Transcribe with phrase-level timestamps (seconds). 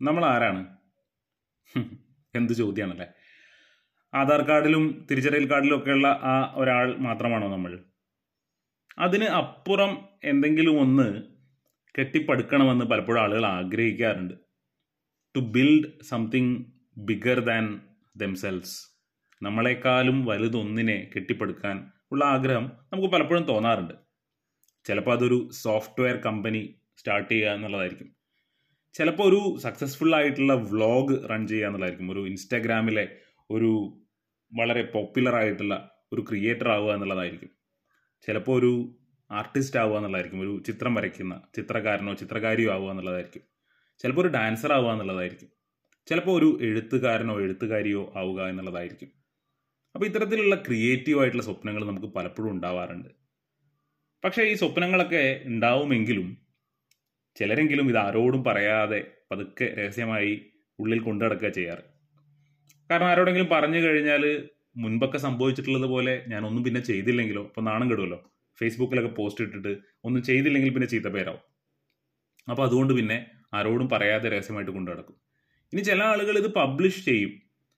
[0.00, 0.66] നമ്മൾ ആരാണ്
[2.34, 3.06] എന്ത് ചോദ്യമാണല്ലേ
[4.14, 7.84] ആധാർ കാർഡിലും തിരിച്ചറിയൽ കാർഡിലും ഒക്കെയുള്ള ആ ഒരാൾ മാത്രമാണോ നമ്മൾ?
[8.98, 11.22] അതിന് അപ്പുറം എന്തെങ്കിലും ഒന്ന്
[11.98, 14.34] കെട്ടിപ്പടുക്കണമെന്ന് പലപ്പോഴും ആളുകൾ ആഗ്രഹിക്കാറുണ്ട്.
[15.36, 16.64] To build something
[16.98, 17.80] bigger than
[18.16, 18.96] themselves
[19.42, 23.94] നമ്മളെക്കാളും വലുതൊന്നിനെ കെട്ടിപ്പടുക്കാൻ ഉള്ള ആഗ്രഹം നമുക്ക് പലപ്പോഴും തോന്നാറുണ്ട്.
[24.84, 28.15] ചിലപ്പോൾ അതൊരു സോഫ്റ്റ്വെയർ കമ്പനി സ്റ്റാർട്ട് ചെയ്യുക എന്നുള്ളതായിരിക്കും.
[28.96, 32.12] ചിലപ്പോൾ ഒരു സക്സസ്ഫുൾ ആയിട്ടുള്ള വ്ളോഗ് റൺ ചെയ്യുക എന്നുള്ളതായിരിക്കും.
[32.12, 33.08] ഒരു ഇൻസ്റ്റാഗ്രാമിലെ
[33.50, 34.00] ഒരു
[34.52, 37.50] വളരെ പോപ്പുലർ ആയിട്ടുള്ള ഒരു ക്രിയേറ്റർ ആവുക എന്നുള്ളതായിരിക്കും.
[38.26, 38.98] ചിലപ്പോൾ ഒരു
[39.30, 40.40] ആർട്ടിസ്റ്റ് ആവുക എന്നുള്ളതായിരിക്കും.
[40.40, 43.42] ഒരു ചിത്രം വരയ്ക്കുന്ന ചിത്രകാരനോ ചിത്രകാരിയോ ആവുക എന്നുള്ളതായിരിക്കും.
[43.98, 45.48] ചിലപ്പോൾ ഒരു ഡാൻസർ ആവുക എന്നുള്ളതായിരിക്കും.
[46.06, 49.08] ചിലപ്പോൾ ഒരു എഴുത്തുകാരനോ എഴുത്തുകാരിയോ ആവുക എന്നുള്ളതായിരിക്കും.
[49.94, 53.08] അപ്പോൾ ഇത്തരത്തിലുള്ള ക്രിയേറ്റീവ് ആയിട്ടുള്ള സ്വപ്നങ്ങൾ നമുക്ക് പലപ്പോഴും ഉണ്ടാവാറുണ്ട്.
[54.24, 56.45] പക്ഷേ ഈ സ്വപ്നങ്ങളൊക്കെ ഉണ്ടാവുമെങ്കിലും
[57.36, 60.32] ചിലരെങ്കിലും ഇത് ആരോടും പറയാതെ പതുക്കെ രഹസ്യമായി
[60.80, 61.82] ഉള്ളിൽ കൊണ്ടുനടക്കുക ചെയ്യാറ്.
[62.90, 68.18] കാരണം ആരോടെങ്കിലും പറഞ്ഞു കഴിഞ്ഞാൽ മുൻപൊക്കെ സംഭവിച്ചിട്ടുള്ളത് പോലെ ഞാനൊന്നും പിന്നെ ചെയ്തില്ലെങ്കിലോ ഇപ്പം നാണം കെടുമല്ലോ
[68.60, 71.42] ഫേസ്ബുക്കിലൊക്കെ പോസ്റ്റ് ഇട്ടിട്ട് ഒന്നും ചെയ്തില്ലെങ്കിൽ പിന്നെ ചീത്ത പേരാവും.
[72.50, 75.16] അപ്പോൾ അതുകൊണ്ട് പിന്നെ ആരോടും പറയാതെ രഹസ്യമായിട്ട് കൊണ്ടു നടക്കും.
[75.72, 77.30] ഇനി ചില ആളുകൾ ഇത് പബ്ലിഷ് ചെയ്യും.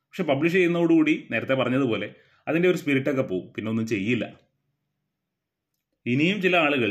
[0.05, 2.15] പക്ഷെ പബ്ലിഷ് ചെയ്യുന്നതോടുകൂടി നേരത്തെ പറഞ്ഞതുപോലെ
[2.49, 4.41] അതിന്റെ ഒരു സ്പിരിറ്റൊക്കെ പോവും പിന്നെ ഒന്നും ചെയ്യില്ല.
[6.07, 6.91] ഇനിയും ചില ആളുകൾ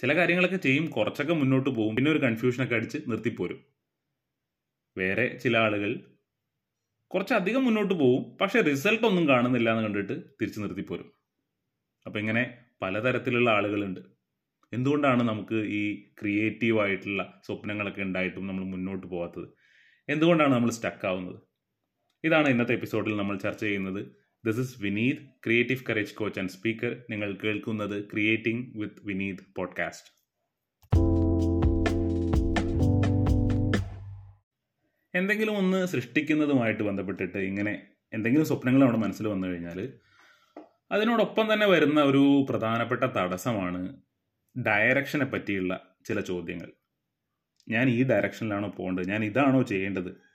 [0.00, 3.60] ചില കാര്യങ്ങളൊക്കെ ചെയ്യും കുറച്ചൊക്കെ മുന്നോട്ട് പോകും പിന്നെ ഒരു കൺഫ്യൂഷനൊക്കെ അടിച്ച് നിർത്തിപ്പോരും.
[4.96, 5.90] വേറെ ചില ആളുകൾ
[7.10, 11.08] കുറച്ചധികം മുന്നോട്ട് പോകും പക്ഷെ റിസൾട്ട് ഒന്നും കാണുന്നില്ല എന്ന് കണ്ടിട്ട് തിരിച്ചു നിർത്തിപ്പോരും.
[12.06, 12.42] അപ്പം ഇങ്ങനെ
[12.82, 14.00] പലതരത്തിലുള്ള ആളുകളുണ്ട്.
[14.72, 15.82] എന്തുകൊണ്ടാണ് നമുക്ക് ഈ
[16.20, 19.48] ക്രിയേറ്റീവ് ആയിട്ടുള്ള സ്വപ്നങ്ങളൊക്കെ ഉണ്ടായിട്ടും നമ്മൾ മുന്നോട്ട് പോകാത്തത്
[20.08, 21.38] എന്തുകൊണ്ടാണ് നമ്മൾ സ്റ്റക്ക് ആവുന്നത്?
[22.24, 24.02] ഇതാണ് ഇന്നത്തെ എപ്പിസോഡിൽ നമ്മൾ ചർച്ച ചെയ്യുന്നത്.
[24.44, 30.08] This is Vineeth creative courage coach and speaker നിങ്ങൾ കേൾക്കുന്നത് ക്രിയേറ്റിംഗ് വിത്ത് വിനീത് പോഡ്കാസ്റ്റ്
[35.14, 39.92] എന്തെങ്കിലും ഒന്ന് സൃഷ്ടിക്കുന്നതുമായിട്ട് ബന്ധപ്പെട്ടിട്ട് ഇങ്ങനെ എന്തെങ്കിലും സ്വപ്നങ്ങൾ നമ്മുടെ മനസ്സിൽ വന്നു കഴിഞ്ഞാൽ
[40.92, 43.96] അതിനോടൊപ്പം തന്നെ വരുന്ന ഒരു പ്രധാനപ്പെട്ട തടസ്സമാണ്
[44.66, 46.72] ഡയറക്ഷനെ പറ്റിയുള്ള ചില ചോദ്യങ്ങൾ.
[47.68, 49.08] ഞാൻ ഈ ഡയറക്ഷനിലാണോ പോകേണ്ടത്?
[49.08, 50.31] ഞാൻ ഇതാണോ ചെയ്യേണ്ടത്?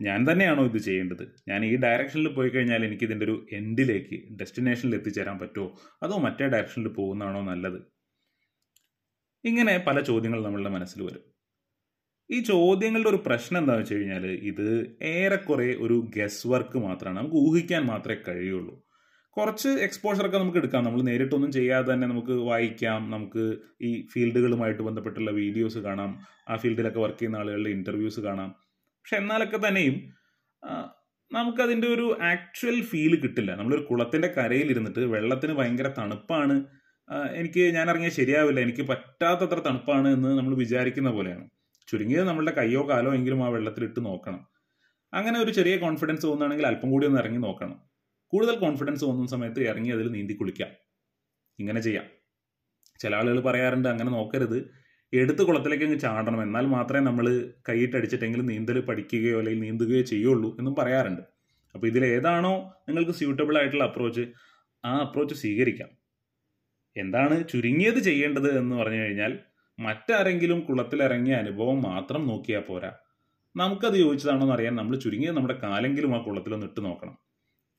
[0.00, 1.36] ഞാൻ തന്നെയാണോ ഇത് ചെയ്യേണ്ടത്?
[1.48, 5.76] ഞാൻ ഈ ഡയറക്ഷനിൽ പോയി കഴിഞ്ഞാൽ എനിക്ക് ഇതിന്റെ ഒരു എൻഡിലേക്ക് ഡെസ്റ്റിനേഷനിൽ എത്തിച്ചേരാൻ പറ്റുമോ?
[6.02, 7.82] അതോ മറ്റേ ഡയറക്ഷനിൽ പോകുന്നതാണോ നല്ലത്?
[9.44, 11.36] ഇങ്ങനെ പല ചോദ്യങ്ങൾ നമ്മളുടെ മനസ്സിൽ വരും.
[12.30, 17.18] ഈ ചോദ്യങ്ങളുടെ ഒരു പ്രശ്നം എന്താണെന്ന് വെച്ച് കഴിഞ്ഞാൽ ഇത് ഏറെക്കുറെ ഒരു ഗസ് വർക്ക് മാത്രമാണ്.
[17.18, 18.86] നമുക്ക് ഊഹിക്കാൻ മാത്രമേ കഴിയുള്ളൂ.
[19.36, 20.84] കുറച്ച് എക്സ്പോഷറൊക്കെ നമുക്ക് എടുക്കാം.
[20.84, 23.10] നമ്മൾ നേരിട്ടൊന്നും ചെയ്യാതെ തന്നെ നമുക്ക് വായിക്കാം.
[23.10, 26.20] നമുക്ക് ഈ ഫീൽഡുകളുമായിട്ട് ബന്ധപ്പെട്ടുള്ള വീഡിയോസ് കാണാം.
[26.48, 28.65] ആ ഫീൽഡിലൊക്കെ വർക്ക് ചെയ്യുന്ന ആളുകളുടെ ഇന്റർവ്യൂസ് കാണാം.
[29.06, 29.94] പക്ഷെ എന്നാലൊക്കെ തന്നെയും
[31.32, 33.54] നമുക്കതിന്റെ ഒരു ആക്ച്വൽ ഫീൽ കിട്ടില്ല.
[33.56, 36.66] നമ്മളൊരു കുളത്തിന്റെ കരയിൽ ഇരുന്നിട്ട് വെള്ളത്തിന് ഭയങ്കര തണുപ്പാണ്.
[37.34, 38.60] എനിക്ക് ഞാൻ ഇറങ്ങിയാൽ ശരിയാവില്ല.
[38.60, 41.50] എനിക്ക് പറ്റാത്തത്ര തണുപ്പാണ് എന്ന് നമ്മൾ വിചാരിക്കുന്ന പോലെയാണ്.
[41.88, 44.48] ചുരുങ്ങിയത് നമ്മളുടെ കയ്യോ കാലോ എങ്കിലും ആ വെള്ളത്തിലിട്ട് നോക്കണം.
[45.14, 47.88] അങ്ങനെ ഒരു ചെറിയ കോൺഫിഡൻസ് തോന്നുകയാണെങ്കിൽ അല്പം കൂടി ഒന്ന് ഇറങ്ങി നോക്കണം.
[48.26, 50.68] കൂടുതൽ കോൺഫിഡൻസ് തോന്നുന്ന സമയത്ത് ഇറങ്ങി അതിൽ നീന്തി കുളിക്കാം.
[51.58, 52.04] ഇങ്ങനെ ചെയ്യാം.
[52.98, 54.85] ചില ആളുകൾ പറയാറുണ്ട് അങ്ങനെ നോക്കരുത്.
[55.12, 56.42] എടുത്ത് കുളത്തിലേക്ക് അങ്ങ് ചാടണം.
[56.42, 61.22] എന്നാൽ മാത്രമേ നമ്മൾ കൈയിട്ടടിച്ചിട്ടെങ്കിലും നീന്തൽ പഠിക്കുകയോ അല്ലെങ്കിൽ നീന്തുകയോ ചെയ്യുള്ളൂ എന്നും പറയാറുണ്ട്.
[61.74, 64.20] അപ്പോൾ ഏതാണോ നിങ്ങൾക്ക് സ്യൂട്ടബിൾ ആയിട്ടുള്ള അപ്രോച്ച്
[64.84, 65.88] ആ അപ്രോച്ച് സ്വീകരിക്കാം.
[66.96, 69.38] എന്താണ് ചുരുങ്ങിയത് ചെയ്യേണ്ടത് എന്ന് പറഞ്ഞു കഴിഞ്ഞാൽ
[69.80, 72.92] മറ്റാരെങ്കിലും കുളത്തിലിറങ്ങിയ അനുഭവം മാത്രം നോക്കിയാൽ പോരാ.
[73.56, 77.18] നമുക്കത് യോജിച്ചതാണോ അറിയാൻ നമ്മൾ ചുരുങ്ങിയത് നമ്മുടെ കാലെങ്കിലും ആ കുളത്തിലൊന്ന് ഇട്ട് നോക്കണം.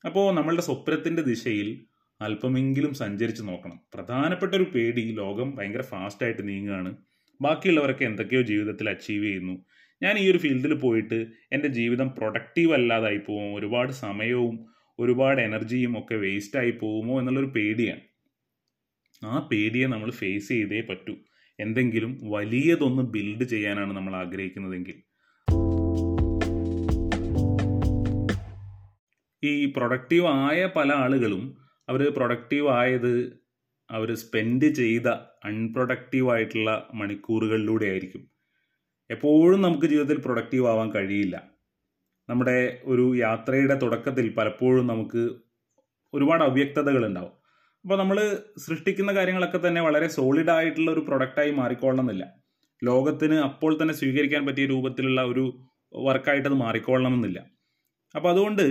[0.06, 1.86] അപ്പോൾ നമ്മളുടെ സ്വപ്നത്തിന്റെ ദിശയിൽ
[2.22, 3.80] അല്പമെങ്കിലും സഞ്ചരിച്ച് നോക്കണം.
[3.94, 6.96] പ്രധാനപ്പെട്ട ഒരു പേടി ലോകം ഭയങ്കര ഫാസ്റ്റായിട്ട് നീങ്ങുകയാണ്.
[7.42, 9.66] ബാക്കിയുള്ളവരൊക്കെ എന്തൊക്കെയോ ജീവിതത്തിൽ അച്ചീവ് ചെയ്യുന്നു.
[10.04, 14.66] ഞാൻ ഈ ഒരു ഫീൽഡിൽ പോയിട്ട് എന്റെ ജീവിതം പ്രൊഡക്റ്റീവ് അല്ലാതായി പോകും ഒരുപാട് സമയവും
[15.00, 17.20] ഒരുപാട് എനർജിയും ഒക്കെ വേസ്റ്റ് വേസ്റ്റായി പോകുമോ?
[17.20, 18.02] എന്നുള്ളൊരു പേടിയാണ്.
[19.26, 21.16] ആ പേടിയെ നമ്മൾ ഫേസ് ചെയ്തേ പറ്റൂ.
[21.60, 24.94] എന്തെങ്കിലും വലിയതൊന്ന് ബിൽഡ് ചെയ്യാനാണ് നമ്മൾ ആഗ്രഹിക്കുന്നതെങ്കിൽ.
[29.44, 31.58] ഈ പ്രൊഡക്റ്റീവ് ആയ പല ആളുകളും
[31.90, 33.37] അവർ പ്രൊഡക്റ്റീവ് ആയത്
[33.92, 35.08] അവർ സ്പെൻഡ് ചെയ്ത
[35.46, 38.28] അൺപ്രൊഡക്റ്റീവ് ആയിട്ടുള്ള മണിക്കൂറുകളിലൂടെ ആയിരിക്കും.
[39.10, 41.44] എപ്പോഴും നമുക്ക് ജീവിതത്തിൽ പ്രൊഡക്റ്റീവ് ആവാൻ കഴിയില്ല.
[42.30, 45.30] നമ്മുടെ ഒരു യാത്രയുടെ തുടക്കത്തിൽ പലപ്പോഴും നമുക്ക്
[46.14, 47.34] ഒരുപാട് അവ്യക്തതകൾ ഉണ്ടാവും.
[47.84, 48.18] അപ്പോൾ നമ്മൾ
[48.58, 52.26] സൃഷ്ടിക്കുന്ന കാര്യങ്ങളൊക്കെ തന്നെ വളരെ സോളിഡ് ആയിട്ടുള്ള ഒരു പ്രൊഡക്റ്റായി മാറിക്കൊള്ളണമെന്നില്ല.
[52.84, 55.46] ലോകത്തിന് അപ്പോൾ തന്നെ സ്വീകരിക്കാൻ പറ്റിയ രൂപത്തിലുള്ള ഒരു
[55.94, 57.57] വർക്കായിട്ടത് മാറിക്കൊള്ളണമെന്നില്ല.
[58.18, 58.64] അപ്പോൾ അതുകൊണ്ട്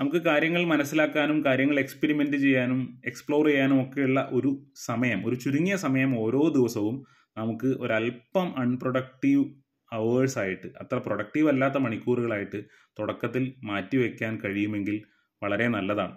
[0.00, 6.48] നമുക്ക് കാര്യങ്ങൾ മനസ്സിലാക്കാനും കാര്യങ്ങൾ എക്സ്പെരിമെന്റ് ചെയ്യാനും എക്സ്പ്ലോർ ചെയ്യാനും ഒക്കെയുള്ള ഒരു സമയം ഒരു ചുരുങ്ങിയ സമയം ഓരോ
[6.48, 6.96] ദിവസവും
[7.38, 9.44] നമുക്ക് ഒരല്പം അൺപ്രൊഡക്റ്റീവ്
[9.92, 12.64] അവേഴ്സ് ആയിട്ട് അത്ര പ്രൊഡക്റ്റീവ് അല്ലാത്ത മണിക്കൂറുകളായിട്ട്
[12.98, 15.02] തുടക്കത്തിൽ മാറ്റി മാറ്റിവെക്കാൻ കഴിയുമെങ്കിൽ
[15.42, 16.14] വളരെ നല്ലതാണ്.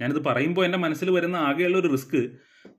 [0.00, 2.30] ഞാനിത് പറയുമ്പോൾ എന്റെ മനസ്സിൽ വരുന്ന ആകെയുള്ള ഒരു റിസ്ക്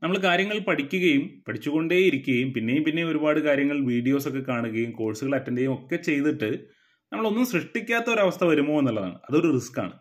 [0.04, 6.75] നമ്മൾ കാര്യങ്ങൾ പഠിക്കുകയും പഠിച്ചുകൊണ്ടേയിരിക്കുകയും പിന്നെയും പിന്നെയും ഒരുപാട് കാര്യങ്ങൾ വീഡിയോസൊക്കെ കാണുകയും കോഴ്സുകൾ അറ്റൻഡ് ചെയ്യുകയും ഒക്കെ ചെയ്തിട്ട്
[7.16, 9.20] നമ്മളൊന്നും സൃഷ്ടിക്കാത്ത ഒരവസ്ഥ വരുമോ എന്നുള്ളതാണ്.
[9.30, 9.94] അതൊരു റിസ്ക് ആണ്.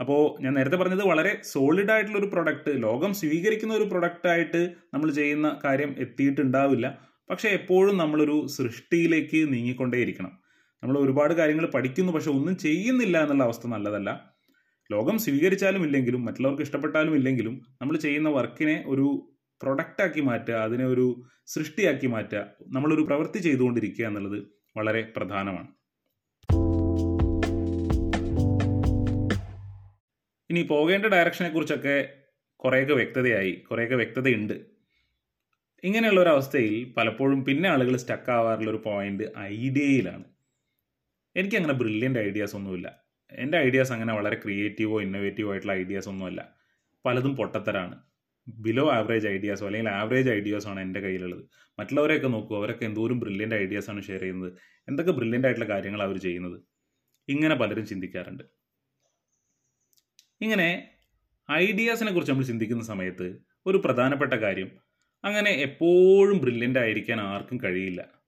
[0.00, 5.10] അപ്പോൾ ഞാൻ നേരത്തെ പറഞ്ഞത് വളരെ സോളിഡ് ആയിട്ടുള്ള ഒരു പ്രൊഡക്റ്റ് ലോകം സ്വീകരിക്കുന്ന ഒരു പ്രൊഡക്റ്റ് ആയിട്ട് നമ്മൾ
[5.10, 6.98] ചെയ്യുന്ന കാര്യം എത്തിയിട്ടുണ്ടാവില്ല.
[7.30, 10.32] പക്ഷെ എപ്പോഴും നമ്മളൊരു സൃഷ്ടിയിലേക്ക് നീങ്ങിക്കൊണ്ടേയിരിക്കണം.
[10.82, 14.30] നമ്മൾ ഒരുപാട് കാര്യങ്ങൾ പഠിക്കുന്നു പക്ഷെ ഒന്നും ചെയ്യുന്നില്ല എന്നുള്ള അവസ്ഥ നല്ലതല്ല.
[14.92, 22.06] ലോകം സ്വീകരിച്ചാലും ഇല്ലെങ്കിലും മറ്റുള്ളവർക്ക് ഇഷ്ടപ്പെട്ടാലും ഇല്ലെങ്കിലും നമ്മൾ ചെയ്യുന്ന വർക്കിനെ ഒരു പ്രൊഡക്റ്റാക്കി മാറ്റുക അതിനെ ഒരു സൃഷ്ടിയാക്കി
[22.06, 25.68] മാറ്റുക നമ്മളൊരു പ്രവൃത്തി ചെയ്തുകൊണ്ടിരിക്കുക എന്നുള്ളത് വളരെ പ്രധാനമാണ്.
[30.50, 32.08] ഇനി പോകേണ്ട ഡയറക്ഷനെ കുറിച്ചൊക്കെ
[32.56, 34.52] കുറേയൊക്കെ വ്യക്തതയായി കുറേയൊക്കെ വ്യക്തതയുണ്ട്.
[35.84, 40.24] ഇങ്ങനെയുള്ള ഒരു അവസ്ഥയിൽ പലപ്പോഴും പിന്നെ ആളുകൾ സ്റ്റക്ക് ആവാറുള്ള ഒരു പോയിന്റ് ഐഡിയയിലാണ്
[41.36, 43.00] എനിക്ക് അങ്ങനെ ബ്രില്യന്റ് ഐഡിയാസ് ഒന്നുമില്ല.
[43.32, 46.48] എന്റെ ഐഡിയാസ് അങ്ങനെ വളരെ ക്രിയേറ്റീവോ ഇന്നോവേറ്റീവോ ആയിട്ടുള്ള ഐഡിയാസ് ഒന്നുമല്ല.
[47.04, 48.13] പലതും പൊട്ടത്തരാണ്.
[48.48, 51.44] ബിലോ ആവറേജ് ഐഡിയാസോ അല്ലെങ്കിൽ ആവറേജ് ഐഡിയാസോ ആണ് എന്റെ കയ്യിലുള്ളത്.
[51.78, 54.52] മറ്റുള്ളവരെയൊക്കെ നോക്കൂ അവരൊക്കെ എന്തോരം ബ്രില്യന്റ് ഐഡിയാസ് ആണ് ഷെയർ ചെയ്യുന്നത്.
[54.88, 56.58] എന്തൊക്കെ ബ്രില്യന്റ് ആയിട്ടുള്ള കാര്യങ്ങളാണ് അവർ ചെയ്യുന്നത്?
[57.28, 58.42] ഇങ്ങനെ പലരും ചിന്തിക്കാറുണ്ട്.
[60.40, 60.68] ഇങ്ങനെ
[61.52, 64.70] ഐഡിയാസിനെ കുറിച്ച് നമ്മൾ ചിന്തിക്കുന്ന സമയത്ത് ഒരു പ്രധാനപ്പെട്ട കാര്യം
[65.24, 68.24] അങ്ങനെ എപ്പോഴും ബ്രില്യന്റ് ആയിരിക്കാൻ ആർക്കും കഴിയില്ല.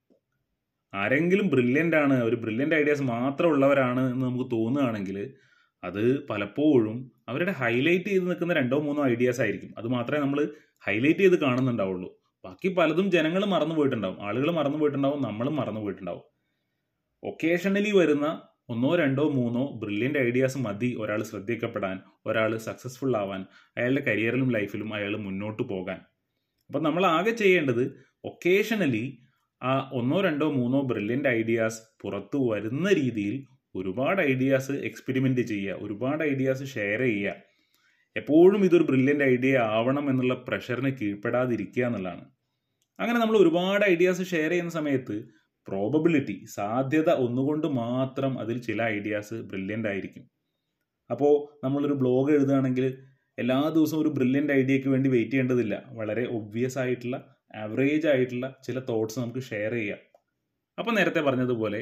[0.93, 5.33] ആരെങ്കിലും ബ്രില്യന്റ് ആണ് ഒരു ബ്രില്യന്റ് ഐഡിയാസ് മാത്രം ഉള്ളവരാണ് എന്ന് നമുക്ക് തോന്നുകയാണെങ്കിൽ
[5.83, 9.73] അത് പലപ്പോഴും അവരുടെ ഹൈലൈറ്റ് ചെയ്ത് നിൽക്കുന്ന രണ്ടോ മൂന്നോ ഐഡിയാസ് ആയിരിക്കും.
[9.77, 10.51] അത് മാത്രമേ നമ്മൾ
[10.87, 12.09] ഹൈലൈറ്റ് ചെയ്ത് കാണുന്നുണ്ടാവുള്ളൂ.
[12.45, 14.23] ബാക്കി പലതും ജനങ്ങൾ മറന്നു പോയിട്ടുണ്ടാവും.
[14.23, 16.23] ആളുകൾ മറന്നു പോയിട്ടുണ്ടാവും നമ്മളും മറന്നു പോയിട്ടുണ്ടാവും.
[17.23, 23.45] ഒക്കേഷണലി വരുന്ന ഒന്നോ രണ്ടോ മൂന്നോ ബ്രില്യന്റ് ഐഡിയാസ് മതി ഒരാൾ ശ്രദ്ധിക്കപ്പെടാൻ ഒരാൾ സക്സസ്ഫുൾ ആവാൻ
[23.77, 25.99] അയാളുടെ കരിയറിലും ലൈഫിലും അയാൾ മുന്നോട്ട് പോകാൻ.
[26.69, 29.17] അപ്പം നമ്മൾ ആകെ ചെയ്യേണ്ടത് ഒക്കേഷണലി
[29.63, 36.65] ആ ഒന്നോ രണ്ടോ മൂന്നോ ബ്രില്യന്റ് ഐഡിയാസ് പുറത്തു വരുന്ന രീതിയിൽ ഒരുപാട് ഐഡിയാസ് എക്സ്പെരിമെന്റ് ചെയ്യുക ഒരുപാട് ഐഡിയാസ്
[36.75, 37.33] ഷെയർ ചെയ്യുക.
[38.15, 42.25] എപ്പോഴും ഇതൊരു ബ്രില്യന്റ് ഐഡിയ ആവണം എന്നുള്ള പ്രഷറിന് കീഴ്പ്പെടാതിരിക്കുക എന്നുള്ളതാണ്.
[42.99, 45.15] അങ്ങനെ നമ്മൾ ഒരുപാട് ഐഡിയാസ് ഷെയർ ചെയ്യുന്ന സമയത്ത്
[45.67, 50.23] പ്രോബബിലിറ്റി സാധ്യത ഒന്നുകൊണ്ട് മാത്രം അതിൽ ചില ഐഡിയാസ് ബ്രില്യന്റ് ആയിരിക്കും.
[51.09, 51.33] അപ്പോൾ
[51.65, 52.85] നമ്മളൊരു ബ്ലോഗ് എഴുതുകയാണെങ്കിൽ
[53.37, 55.75] എല്ലാ ദിവസവും ഒരു ബ്രില്യന്റ് ഐഡിയയ്ക്ക് വേണ്ടി വെയിറ്റ് ചെയ്യേണ്ടതില്ല.
[55.89, 57.17] വളരെ ഒബ്വിയസ് ആയിട്ടുള്ള
[57.55, 60.01] ആവറേജ് ആയിട്ടുള്ള ചില തോട്ട്സ് നമുക്ക് ഷെയർ ചെയ്യാം.
[60.77, 61.79] അപ്പോൾ നേരത്തെ പറഞ്ഞതുപോലെ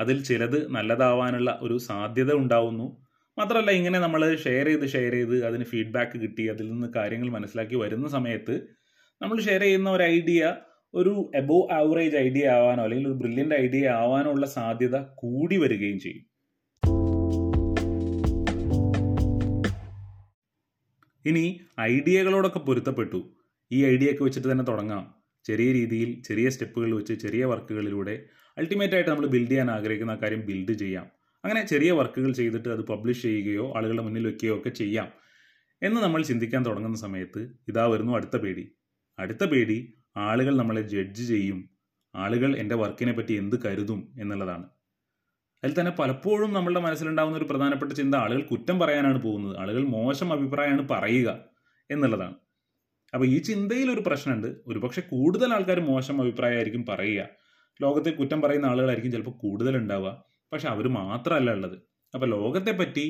[0.00, 3.08] അതിൽ ചിലത് നല്ലതാവാനുള്ള ഒരു സാധ്യത ഉണ്ടാവുന്നു.
[3.38, 8.08] മാത്രമല്ല ഇങ്ങനെ നമ്മൾ ഷെയർ ചെയ്ത് ഷെയർ ചെയ്ത് അതിന് ഫീഡ്ബാക്ക് കിട്ടി അതിൽ നിന്ന് കാര്യങ്ങൾ മനസ്സിലാക്കി വരുന്ന
[8.08, 8.60] സമയത്ത്
[9.22, 10.54] നമ്മൾ ഷെയർ ചെയ്യുന്ന ഒരു ഐഡിയ
[10.94, 16.24] ഒരു എബോ ആവറേജ് ഐഡിയ ആവാനോ അല്ലെങ്കിൽ ഒരു ബ്രില്യന്റ് ഐഡിയ ആവാനോ ഉള്ള സാധ്യത കൂടി വരികയും ചെയ്യും.
[21.26, 23.30] ഇനി ഐഡിയകളോടൊക്കെ പൊരുത്തപ്പെട്ടു.
[23.72, 25.14] ഈ ഐഡിയ ഒക്കെ വെച്ചിട്ട് തന്നെ തുടങ്ങാം.
[25.44, 28.22] ചെറിയ രീതിയിൽ ചെറിയ സ്റ്റെപ്പുകൾ വെച്ച് ചെറിയ വർക്കുകളിലൂടെ
[28.58, 31.06] അൾട്ടിമേറ്റ് ആയിട്ട് നമ്മൾ ബിൽഡ് ചെയ്യാൻ ആഗ്രഹിക്കുന്ന ആ കാര്യം ബിൽഡ് ചെയ്യാം.
[31.44, 35.12] അങ്ങനെ ചെറിയ വർക്കുകൾ ചെയ്തിട്ട് അത് പബ്ലിഷ് ചെയ്യുകയോ ആളുകളുടെ മുന്നിൽ വെക്കുകയോ ഒക്കെ ചെയ്യാം.
[35.82, 38.72] എന്ന് നമ്മൾ ചിന്തിക്കാൻ തുടങ്ങുന്ന സമയത്ത് ഇതാ വരുന്നു അടുത്ത പേടി.
[39.18, 41.70] അടുത്ത പേടി ആളുകൾ നമ്മളെ ജഡ്ജ് ചെയ്യും.
[42.14, 44.64] ആളുകൾ എന്റെ വർക്കിനെ പറ്റി എന്ത് കരുതും എന്നുള്ളതാണ്.
[45.64, 49.58] അതിൽ തന്നെ പലപ്പോഴും നമ്മളുടെ മനസ്സിലുണ്ടാകുന്ന ഒരു പ്രധാനപ്പെട്ട ചിന്ത ആളുകൾ കുറ്റം പറയാനാണ് പോകുന്നത്.
[49.58, 51.44] ആളുകൾ മോശം അഭിപ്രായമാണ് പറയുക
[51.90, 52.34] എന്നുള്ളതാണ്.
[53.14, 54.56] അപ്പോൾ ഈ ചിന്തയിൽ ഒരു പ്രശ്നമുണ്ട്.
[54.66, 57.28] ഒരുപക്ഷെ കൂടുതൽ ആൾക്കാർ മോശം അഭിപ്രായമായിരിക്കും പറയുക.
[57.80, 61.76] ലോകത്തെ കുറ്റം പറയുന്ന ആളുകളായിരിക്കും ചിലപ്പോൾ കൂടുതൽ ഉണ്ടാവുക പക്ഷെ അവർ മാത്രമല്ല ഉള്ളത്.
[62.14, 63.06] അപ്പോൾ ലോകത്തെ പറ്റി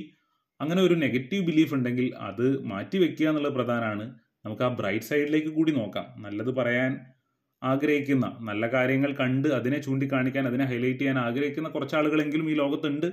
[0.60, 4.06] അങ്ങനെ ഒരു നെഗറ്റീവ് ബിലീഫ് ഉണ്ടെങ്കിൽ അത് മാറ്റി വെക്കുക എന്നുള്ളത് പ്രധാനമാണ്.
[4.44, 6.06] നമുക്ക് ആ ബ്രൈറ്റ് സൈഡിലേക്ക് കൂടി നോക്കാം.
[6.18, 6.92] നല്ലത് പറയാൻ
[7.62, 13.06] ആഗ്രഹിക്കുന്ന നല്ല കാര്യങ്ങൾ കണ്ട് അതിനെ ചൂണ്ടിക്കാണിക്കാൻ അതിനെ ഹൈലൈറ്റ് ചെയ്യാൻ ആഗ്രഹിക്കുന്ന കുറച്ച് ആളുകളെങ്കിലും ഈ ലോകത്തുണ്ട്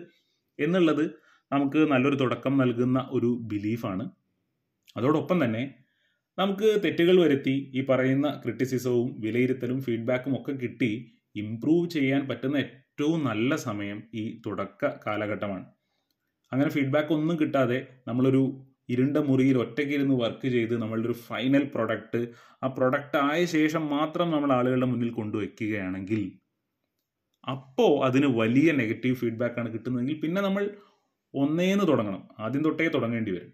[0.59, 1.05] എന്നുള്ളത്
[1.51, 4.05] നമുക്ക് നല്ലൊരു തുടക്കം നൽകുന്ന ഒരു ബിലീഫാണ്
[4.97, 5.63] അതോടൊപ്പം തന്നെ
[6.38, 10.91] നമുക്ക് തെറ്റുകൾ വരുത്തി ഈ പറയുന്ന ക്രിറ്റിസിസവും വിലയിരുത്തലും ഫീഡ്ബാക്കും ഒക്കെ കിട്ടി
[11.36, 15.65] ഇംപ്രൂവ് ചെയ്യാൻ പറ്റുന്ന ഏറ്റവും നല്ല സമയം ഈ തുടക്ക കാലഘട്ടമാണ്.
[16.51, 18.42] അങ്ങനെ ഫീഡ്ബാക്ക് ഒന്നും കിട്ടാതെ നമ്മളൊരു
[18.89, 22.20] ഇരുണ്ട മുറിയിൽ ഒറ്റയ്ക്കിരുന്ന് വർക്ക് ചെയ്ത് നമ്മളുടെ ഒരു ഫൈനൽ പ്രൊഡക്റ്റ്
[22.63, 26.22] ആ പ്രൊഡക്റ്റ് ആയ ശേഷം മാത്രം നമ്മൾ ആളുകളുടെ മുന്നിൽ കൊണ്ടുവയ്ക്കുകയാണെങ്കിൽ
[27.44, 30.63] അപ്പോൾ അതിന് വലിയ നെഗറ്റീവ് ഫീഡ്ബാക്കാണ് കിട്ടുന്നതെങ്കിൽ പിന്നെ നമ്മൾ
[31.34, 32.22] ഒന്നേന്ന് തുടങ്ങണം.
[32.39, 33.51] ആദ്യം തൊട്ടേ തുടങ്ങേണ്ടി വരും.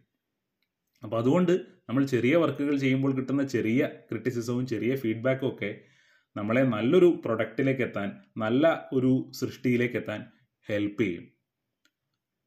[1.04, 1.54] അപ്പോൾ അതുകൊണ്ട്
[1.90, 5.72] നമ്മൾ ചെറിയ വർക്കുകൾ ചെയ്യുമ്പോൾ കിട്ടുന്ന ചെറിയ ക്രിറ്റിസിസവും ചെറിയ ഫീഡ്ബാക്കും ഒക്കെ
[6.36, 10.26] നമ്മളെ നല്ലൊരു പ്രൊഡക്റ്റിലേക്ക് എത്താൻ നല്ല ഒരു സൃഷ്ടിയിലേക്ക് എത്താൻ
[10.70, 11.26] ഹെൽപ്പ് ചെയ്യും.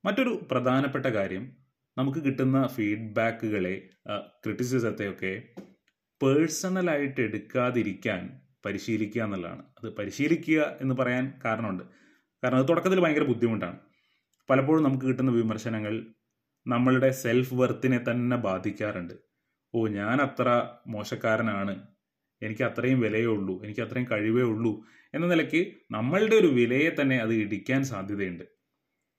[0.05, 1.57] മറ്റൊരു പ്രധാനപ്പെട്ട കാര്യം
[1.99, 3.89] നമുക്ക് കിട്ടുന്ന ഫീഡ്ബാക്കുകളെ
[4.45, 5.43] ക്രിറ്റിസിസത്തെയൊക്കെ
[6.23, 9.63] പേഴ്സണലായിട്ട് എടുക്കാതിരിക്കാൻ പരിശീലിക്കുക എന്നുള്ളതാണ്.
[9.63, 11.83] അത് പരിശീലിക്കുക എന്ന് പറയാൻ കാരണമുണ്ട്.
[12.45, 13.79] കാരണം അത് തുടക്കത്തിൽ ഭയങ്കര ബുദ്ധിമുട്ടാണ്.
[14.51, 16.07] പലപ്പോഴും നമുക്ക് കിട്ടുന്ന വിമർശനങ്ങൾ
[16.67, 19.15] നമ്മളുടെ സെൽഫ് വെർത്തിനെ തന്നെ ബാധിക്കാറുണ്ട്.
[19.75, 20.49] ഓ ഞാൻ അത്ര
[20.87, 21.94] മോശക്കാരനാണ്
[22.43, 27.35] എനിക്ക് അത്രയും വിലയേ ഉള്ളൂ എനിക്ക് അത്രയും കഴിവേ ഉള്ളൂ എന്ന നിലയ്ക്ക് നമ്മളുടെ ഒരു വിലയെ തന്നെ അത്
[27.35, 28.45] ഇടിക്കാൻ സാധ്യതയുണ്ട്.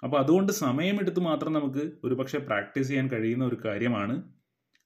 [0.04, 4.24] അപ്പോൾ അതുകൊണ്ട് സമയമെടുത്ത് മാത്രം നമുക്ക് ഒരുപക്ഷെ പ്രാക്ടീസ് ചെയ്യാൻ കഴിയുന്ന ഒരു കാര്യമാണ്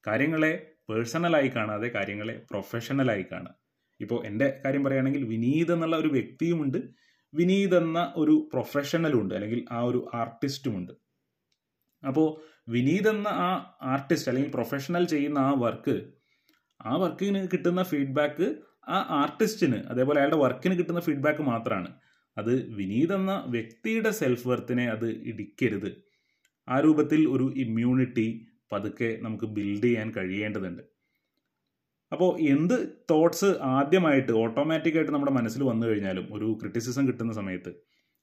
[0.07, 3.55] കാര്യങ്ങളെ പേഴ്സണലായി കാണാതെ കാര്യങ്ങളെ പ്രൊഫഷണലായി കാണുക.
[4.01, 6.77] ഇപ്പോൾ എന്റെ കാര്യം പറയുകയാണെങ്കിൽ വിനീത് എന്നുള്ള ഒരു വ്യക്തിയുമുണ്ട്
[7.33, 10.93] വിനീത് എന്ന ഒരു പ്രൊഫഷണലും ഉണ്ട് അല്ലെങ്കിൽ ആ ഒരു ആർട്ടിസ്റ്റുമുണ്ട്
[12.07, 16.18] അപ്പോൾ വിനീത് എന്ന ആ ആർട്ടിസ്റ്റ് അല്ലെങ്കിൽ പ്രൊഫഷണൽ ചെയ്യുന്ന ആ വർക്ക്
[16.85, 18.47] ആ വർക്കിന് കിട്ടുന്ന ഫീഡ്ബാക്ക്
[18.87, 21.89] ആ ആർട്ടിസ്റ്റിന് അതേപോലെ അയാളുടെ വർക്കിന് കിട്ടുന്ന ഫീഡ്ബാക്ക് മാത്രമാണ്
[22.37, 25.89] അത് വിനീത് എന്ന വ്യക്തിയുടെ സെൽഫ് വർത്തിനെ അത് ഇടിക്കരുത്.
[26.67, 28.27] ആ രൂപത്തിൽ ഒരു ഇമ്മ്യൂണിറ്റി
[28.71, 30.83] പതുക്കെ നമുക്ക് ബിൽഡ് ചെയ്യാൻ കഴിയേണ്ടതുണ്ട്.
[32.11, 32.75] അപ്പോൾ എന്ത്
[33.11, 37.71] തോട്ട്സ് ആദ്യമായിട്ട് ഓട്ടോമാറ്റിക്കായിട്ട് നമ്മുടെ മനസ്സിൽ വന്നു കഴിഞ്ഞാലും ഒരു ക്രിറ്റിസിസം കിട്ടുന്ന സമയത്ത്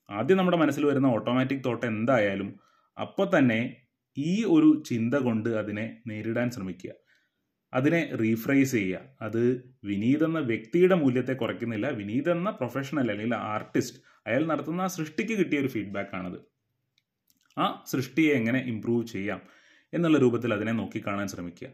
[0.09, 2.49] ആദ്യം നമ്മുടെ മനസ്സിൽ വരുന്ന ഓട്ടോമാറ്റിക് തോട്ട് എന്തായാലും
[2.97, 3.59] അപ്പോൾ തന്നെ
[4.17, 6.91] ഈ ഒരു ചിന്ത കൊണ്ട് അതിനെ നേരിടാൻ ശ്രമിക്കുക.
[7.77, 9.01] അതിനെ റീഫ്രൈസ് ചെയ്യുക.
[9.21, 9.41] അത്
[9.83, 11.87] വിനീത് എന്ന വ്യക്തിയുടെ മൂല്യത്തെ കുറയ്ക്കുന്നില്ല.
[11.89, 16.39] വിനീത് എന്ന പ്രൊഫഷണൽ അല്ലെങ്കിൽ ആർട്ടിസ്റ്റ് അയാൾ നടത്തുന്ന ആ സൃഷ്ടിക്ക് കിട്ടിയ ഒരു ഫീഡ്ബാക്ക് ആണത്.
[17.59, 19.41] ആ സൃഷ്ടിയെ എങ്ങനെ ഇമ്പ്രൂവ് ചെയ്യാം
[19.93, 21.69] എന്നുള്ള രൂപത്തിൽ അതിനെ നോക്കിക്കാണാൻ ശ്രമിക്കുക.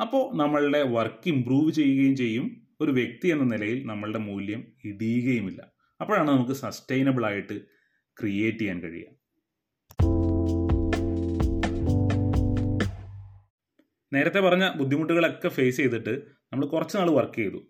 [0.00, 2.66] അപ്പോൾ നമ്മളുടെ വർക്ക് ഇമ്പ്രൂവ് ചെയ്യുകയും ചെയ്യും.
[2.80, 5.72] ഒരു വ്യക്തി എന്ന നിലയിൽ നമ്മളുടെ മൂല്യം ഇടിയുകയുമില്ല.
[6.00, 7.60] അപ്പോഴാണ് നമുക്ക് സസ്റ്റൈനബിൾ ആയിട്ട്
[8.20, 9.19] ക്രിയേറ്റ് ചെയ്യാൻ കഴിയുക.
[14.12, 17.66] നേരത്തെ പറഞ്ഞ ബുദ്ധിമുട്ടുകളൊക്കെ ഫേസ് ചെയ്തിട്ട് നമ്മൾ കുറച്ച് നാൾ വർക്ക് ചെയ്തു.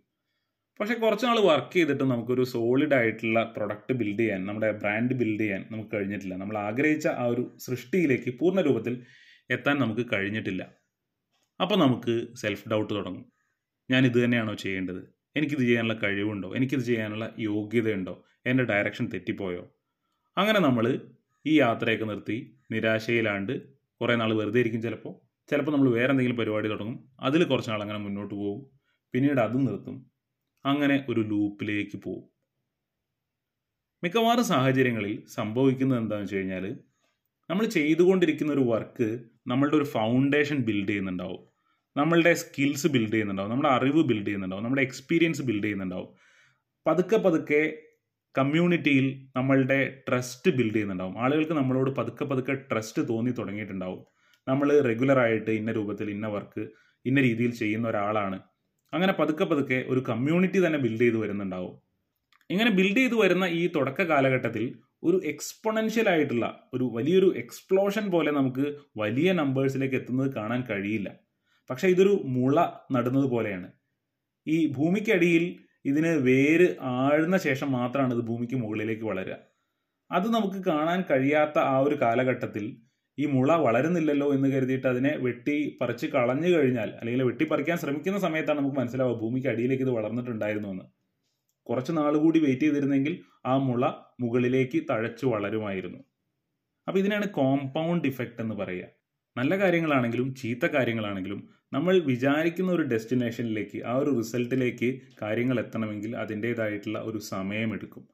[0.80, 5.68] പക്ഷേ കുറച്ച് നാൾ വർക്ക് ചെയ്തിട്ട് നമുക്കൊരു സോളിഡ് ആയിട്ടുള്ള പ്രൊഡക്റ്റ് ബിൽഡ് ചെയ്യാൻ നമ്മുടെ ബ്രാൻഡ് ബിൽഡ് ചെയ്യാൻ
[5.70, 6.34] നമുക്ക് കഴിഞ്ഞിട്ടില്ല.
[6.34, 9.06] നമ്മൾ ആഗ്രഹിച്ച ആ ഒരു സൃഷ്ടിയിലേക്ക് പൂർണ രൂപത്തിൽ
[9.50, 10.74] എത്താൻ നമുക്ക് കഴിഞ്ഞിട്ടില്ല.
[11.60, 13.32] അപ്പോൾ നമുക്ക് സെൽഫ് ഡൗട്ട് തുടങ്ങും.
[13.90, 15.14] ഞാൻ ഇത് തന്നെയാണോ ചെയ്യേണ്ടത്?
[15.36, 16.56] എനിക്കിത് ചെയ്യാനുള്ള കഴിവുണ്ടോ?
[16.56, 18.26] എനിക്കിത് ചെയ്യാനുള്ള യോഗ്യതയുണ്ടോ?
[18.46, 19.76] എന്റെ ഡയറക്ഷൻ തെറ്റിപ്പോയോ?
[20.38, 21.00] അങ്ങനെ നമ്മൾ
[21.46, 23.62] ഈ യാത്രയൊക്കെ നിർത്തി നിരാശയിലാണ്ട്
[24.00, 27.98] കുറേ നാൾ വെറുതെ ഇരിക്കും ചിലപ്പോൾ ചിലപ്പോൾ നമ്മൾ വേറെ എന്തെങ്കിലും പരിപാടി തുടങ്ങും അതിൽ കുറച്ച് നാൾ അങ്ങനെ
[27.98, 28.60] മുന്നോട്ട് പോകും
[29.14, 29.96] പിന്നീട് അതും നിർത്തും
[30.64, 32.26] അങ്ങനെ ഒരു ലൂപ്പിലേക്ക് പോകും
[34.02, 36.64] മിക്കവാറും സാഹചര്യങ്ങളിൽ സംഭവിക്കുന്നത് എന്താണെന്ന് വെച്ച് കഴിഞ്ഞാൽ
[37.50, 39.08] നമ്മൾ ചെയ്തുകൊണ്ടിരിക്കുന്ന ഒരു വർക്ക്
[39.46, 41.40] നമ്മളുടെ ഒരു ഫൗണ്ടേഷൻ ബിൽഡ് ചെയ്യുന്നുണ്ടാവും.
[41.96, 46.10] നമ്മളുടെ സ്കിൽസ് ബിൽഡ് ചെയ്യുന്നുണ്ടാവും നമ്മുടെ അറിവ് ബിൽഡ് ചെയ്യുന്നുണ്ടാവും നമ്മുടെ എക്സ്പീരിയൻസ് ബിൽഡ് ചെയ്യുന്നുണ്ടാവും.
[46.86, 47.62] പതുക്കെ പതുക്കെ
[48.38, 51.18] കമ്മ്യൂണിറ്റിയിൽ നമ്മളുടെ ട്രസ്റ്റ് ബിൽഡ് ചെയ്യുന്നുണ്ടാവും.
[51.18, 54.02] ആളുകൾക്ക് നമ്മളോട് പതുക്കെ പതുക്കെ ട്രസ്റ്റ് തോന്നി തുടങ്ങിയിട്ടുണ്ടാവും.
[54.50, 56.62] നമ്മൾ റെഗുലറായിട്ട് ഇന്ന രൂപത്തിൽ ഇന്ന വർക്ക്
[57.04, 58.38] ഇന്ന രീതിയിൽ ചെയ്യുന്ന ഒരാളാണ്.
[58.92, 61.74] അങ്ങനെ പതുക്കെ പതുക്കെ ഒരു കമ്മ്യൂണിറ്റി തന്നെ ബിൽഡ് ചെയ്ത് വരുന്നുണ്ടാവും.
[62.50, 64.64] ഇങ്ങനെ ബിൽഡ് ചെയ്ത് വരുന്ന ഈ തുടക്ക കാലഘട്ടത്തിൽ
[65.02, 68.64] ഒരു എക്സ്പൊണൻഷ്യൽ ആയിട്ടുള്ള ഒരു വലിയൊരു എക്സ്പ്ലോഷൻ പോലെ നമുക്ക്
[68.96, 71.08] വലിയ നമ്പേഴ്സിലേക്ക് എത്തുന്നത് കാണാൻ കഴിയില്ല.
[71.70, 72.58] പക്ഷെ ഇതൊരു മുള
[72.92, 73.68] നടുന്നത് പോലെയാണ്.
[74.46, 75.44] ഈ ഭൂമിക്കടിയിൽ
[75.84, 79.36] ഇതിന് വേര് ആഴ്ന്ന ശേഷം മാത്രമാണ് ഇത് ഭൂമിക്ക് മുകളിലേക്ക് വളരുക.
[80.10, 82.64] അത് നമുക്ക് കാണാൻ കഴിയാത്ത ആ ഒരു കാലഘട്ടത്തിൽ
[83.20, 88.58] ഈ മുള വളരുന്നില്ലല്ലോ എന്ന് കരുതിയിട്ട് അതിനെ വെട്ടി പറിച്ച് കളഞ്ഞു കഴിഞ്ഞാൽ അല്ലെങ്കിൽ വെട്ടി പറിക്കാൻ ശ്രമിക്കുന്ന സമയത്താണ്
[88.58, 90.86] നമുക്ക് മനസ്സിലാവുക ഭൂമിക്ക് അടിയിലേക്ക് ഇത് വളർന്നിട്ടുണ്ടായിരുന്നു എന്ന്
[91.66, 93.14] കുറച്ച് നാൾ കൂടി വെയിറ്റ് ചെയ്തിരുന്നെങ്കിൽ
[93.46, 93.84] ആ മുള
[94.20, 96.00] മുകളിലേക്ക് തഴച്ചു വളരുമായിരുന്നു.
[96.86, 98.86] അപ്പോൾ ഇതിനാണ് കോമ്പൗണ്ട് ഇഫക്റ്റ് എന്ന് പറയുക.
[99.36, 101.40] നല്ല കാര്യങ്ങളാണെങ്കിലും ചീത്ത കാര്യങ്ങളാണെങ്കിലും
[101.72, 104.88] നമ്മൾ വിചാരിക്കുന്ന ഒരു ഡെസ്റ്റിനേഷനിലേക്ക് ആ ഒരു റിസൾട്ടിലേക്ക്
[105.22, 108.04] കാര്യങ്ങൾ എത്തണമെങ്കിൽ അതിന്റേതായിട്ടുള്ള ഒരു സമയമെടുക്കും.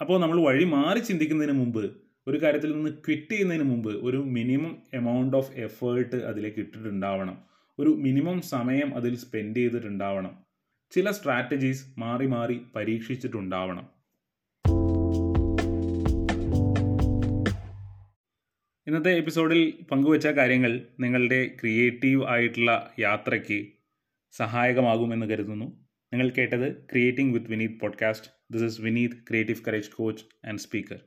[0.00, 1.84] അപ്പോൾ നമ്മൾ വഴി മാറി ചിന്തിക്കുന്നതിന് മുമ്പ്
[2.28, 7.38] ഒരു കാര്യത്തിൽ നിന്ന് ക്വിറ്റ് ചെയ്യുന്നതിന് മുമ്പ് ഒരു മിനിമം എമൗണ്ട് ഓഫ് എഫേർട്ട് അതിലേക്ക് ഇട്ടിട്ടുണ്ടാവണം.
[7.78, 10.38] ഒരു മിനിമം സമയം അതിൽ സ്പെൻഡ് ചെയ്തിട്ടുണ്ടാവണം.
[10.90, 13.88] ചില സ്ട്രാറ്റജീസ് മാറി മാറി പരീക്ഷിച്ചിട്ടുണ്ടാവണം.
[18.86, 23.66] ഇന്നത്തെ എപ്പിസോഡിൽ പങ്കുവച്ച കാര്യങ്ങൾ നിങ്ങളുടെ ക്രിയേറ്റീവ് ആയിട്ടുള്ള യാത്രയ്ക്ക്
[24.32, 25.66] സഹായകമാകുമെന്ന് കരുതുന്നു.
[26.12, 30.98] നിങ്ങൾ കേട്ടത് creating with Vineeth podcast this is Vineeth creative courage coach and speaker